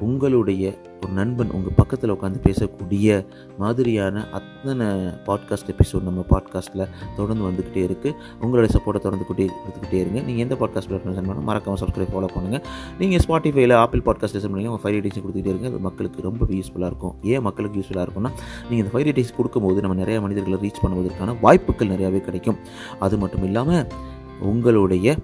உங்களுடைய 0.00 0.78
ஒரு 1.04 1.12
நண்பன் 1.12 1.50
உங்கள் 1.50 1.72
பக்கத்தில் 1.76 2.10
உட்காந்து 2.10 2.38
பேசக்கூடிய 2.42 3.26
மாதிரியான 3.58 4.30
அத்தனை 4.30 4.86
பாட்காஸ்ட் 5.26 5.70
எபிசோட் 5.72 6.02
நம்ம 6.02 6.24
பாட்காஸ்ட்டில் 6.30 6.88
தொடர்ந்து 7.16 7.44
வந்துக்கிட்டே 7.44 7.82
இருக்குது 7.86 8.14
உங்களுடைய 8.40 8.78
சப்போர்ட்டை 8.78 8.98
தொடர்ந்து 8.98 9.26
கூட்டி 9.26 9.44
கொடுத்துக்கிட்டே 9.44 9.92
இருங்க. 9.92 10.20
நீங்கள் 10.20 10.44
எந்த 10.46 10.54
பாட்காஸ்ட் 10.54 10.88
பிளாட்ஃபார்ம் 10.88 11.42
மறக்காமல் 11.42 11.78
பண்ணால் 11.78 11.82
சப்ஸ்கிரைப் 11.82 12.12
ஃபாலோ 12.14 12.28
பண்ணுங்கள் 12.34 12.62
நீங்கள் 12.98 13.20
ஸ்பாட்டிஃபைல 13.28 13.72
ஆப்பிள் 13.72 14.00
பாட்காஸ்ட் 14.00 14.36
லிசன் 14.36 14.50
பண்ணி 14.50 14.66
உங்கள் 14.66 14.84
ஃபைவ் 14.84 15.00
ரேட்டிங்ஸ் 15.00 15.24
கொடுத்துட்டே 15.24 15.46
இருங்க. 15.46 15.66
அது 15.66 15.78
மக்களுக்கு 15.78 16.22
ரொம்ப 16.22 16.44
யூஸ்ஃபுல்லாக 16.44 16.86
இருக்கும். 16.86 17.14
ஏன் 17.22 17.42
மக்களுக்கு 17.42 17.80
யூஸ்ஃபுல்லாக 17.80 18.06
இருக்கும்னா 18.08 18.30
நீங்கள் 18.70 18.86
இந்த 18.86 18.98
ஃபைவ் 18.98 19.04
ரேட்டிங்ஸ் 19.04 19.36
கொடுக்கும்போது 19.36 19.80
நம்ம 19.80 19.96
நிறைய 19.96 20.20
மனிதர்களை 20.20 20.70
ரீச் 20.70 20.82
பண்ணுவதற்கான 20.82 21.40
வாய்ப்புகள் 21.40 21.88
நிறையாவே 21.88 22.20
கிடைக்கும். 22.20 22.56
அது 22.98 23.18
மட்டும் 23.18 23.44
இல்லாமல் 23.44 23.86
உங்களுடைய 24.40 25.16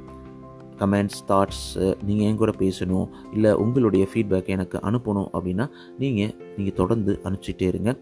கமெண்ட்ஸ் 0.80 1.20
தாட்ஸ் 1.30 1.62
நீங்கள் 2.08 2.26
என் 2.28 2.40
கூட 2.42 2.52
பேசணும் 2.62 3.06
இல்லை 3.36 3.52
உங்களுடைய 3.64 4.04
ஃபீட்பேக் 4.10 4.50
எனக்கு 4.56 4.78
அனுப்பணும் 4.90 5.28
அப்படின்னா 5.36 5.66
நீங்கள் 6.02 6.32
நீங்கள் 6.56 6.76
தொடர்ந்து 6.80 7.14
அனுப்பிச்சிட்டே 7.26 7.68
இருங்க. 7.72 7.92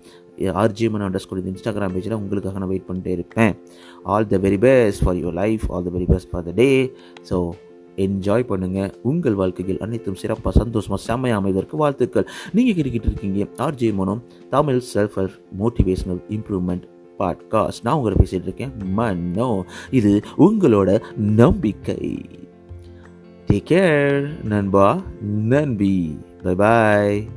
ஆர்ஜிஎம்என் 0.62 1.04
அண்டர் 1.06 1.24
ஸ்கூல் 1.24 1.42
இந்த 1.42 1.52
இன்ஸ்டாகிராம் 1.54 1.94
பேஜில் 1.96 2.18
உங்களுக்காக 2.22 2.58
நான் 2.62 2.72
வெயிட் 2.72 2.88
பண்ணிட்டே 2.88 3.12
இருப்பேன். 3.18 3.54
All 4.14 4.26
the 4.32 4.38
very 4.46 4.58
best 4.66 5.04
for 5.04 5.20
your 5.20 5.38
life 5.42 5.64
all 5.74 5.86
the 5.88 5.92
very 5.98 6.08
best 6.12 6.30
for 6.32 6.44
the 6.48 6.54
day 6.62 6.68
so 7.30 7.38
enjoy 8.04 8.44
பண்ணுங்கள் 8.48 8.90
உங்கள் 9.10 9.36
வாழ்க்கையில் 9.40 9.80
அனைத்தும் 9.84 10.18
சிறப்பாக 10.22 10.52
சந்தோஷமாக 10.62 11.00
செம்மையாக 11.06 11.40
அமைவதற்கு 11.40 11.76
வாழ்த்துக்கள். 11.82 12.26
நீங்கள் 12.56 12.76
கேட்டுக்கிட்டு 12.76 13.08
இருக்கீங்க 13.10 13.46
RJ 13.66 13.88
Mano 14.00 14.16
Tamil 14.54 14.80
self 14.92 15.16
help 15.20 15.38
motivational 15.62 16.20
improvement 16.36 16.84
podcast 17.20 17.84
நான் 17.84 17.98
உங்களை 17.98 18.16
பேசிகிட்டு 18.22 18.48
இருக்கேன் 18.48 18.74
மன்னோ 18.98 19.48
இது 19.98 20.12
உங்களோட 20.46 20.90
நம்பிக்கை. 21.42 22.00
டேக் 23.46 23.68
கேர் 23.68 24.44
நண்பா. 24.44 25.02
நன்பி 25.22 26.18
பை 26.42 26.54
பாய் 26.54 27.28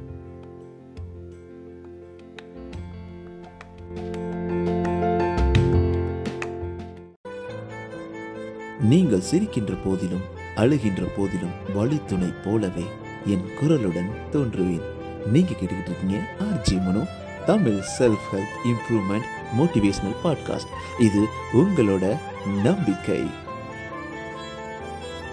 நீங்கள் 8.82 9.22
சிரிக்கின்ற 9.32 9.78
போதிலும் 9.86 10.26
அழுகின்ற 10.56 11.04
போதிலும் 11.18 11.56
வழித்துணை 11.76 12.28
போலவே 12.46 12.86
என் 13.26 13.46
குரலுடன் 13.62 14.10
தோன்றுவேன். 14.32 14.82
நீங்க 15.26 15.52
கேட்டுக்கிட்டு 15.52 15.90
இருக்கீங்க 15.90 16.20
RJ 16.40 16.86
Mano 16.86 17.04
Tamil 17.46 17.82
self 18.00 18.26
help 18.32 18.58
improvement 18.64 19.30
motivational 19.60 20.18
podcast 20.24 21.02
இது 21.02 21.26
உங்களோட 21.54 22.18
நம்பிக்கை. 22.64 23.48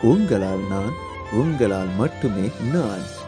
உங்களால் 0.02 0.66
நான் 0.68 0.92
உங்களால் 1.32 1.88
மட்டுமே 1.98 2.50
நான். 2.72 3.25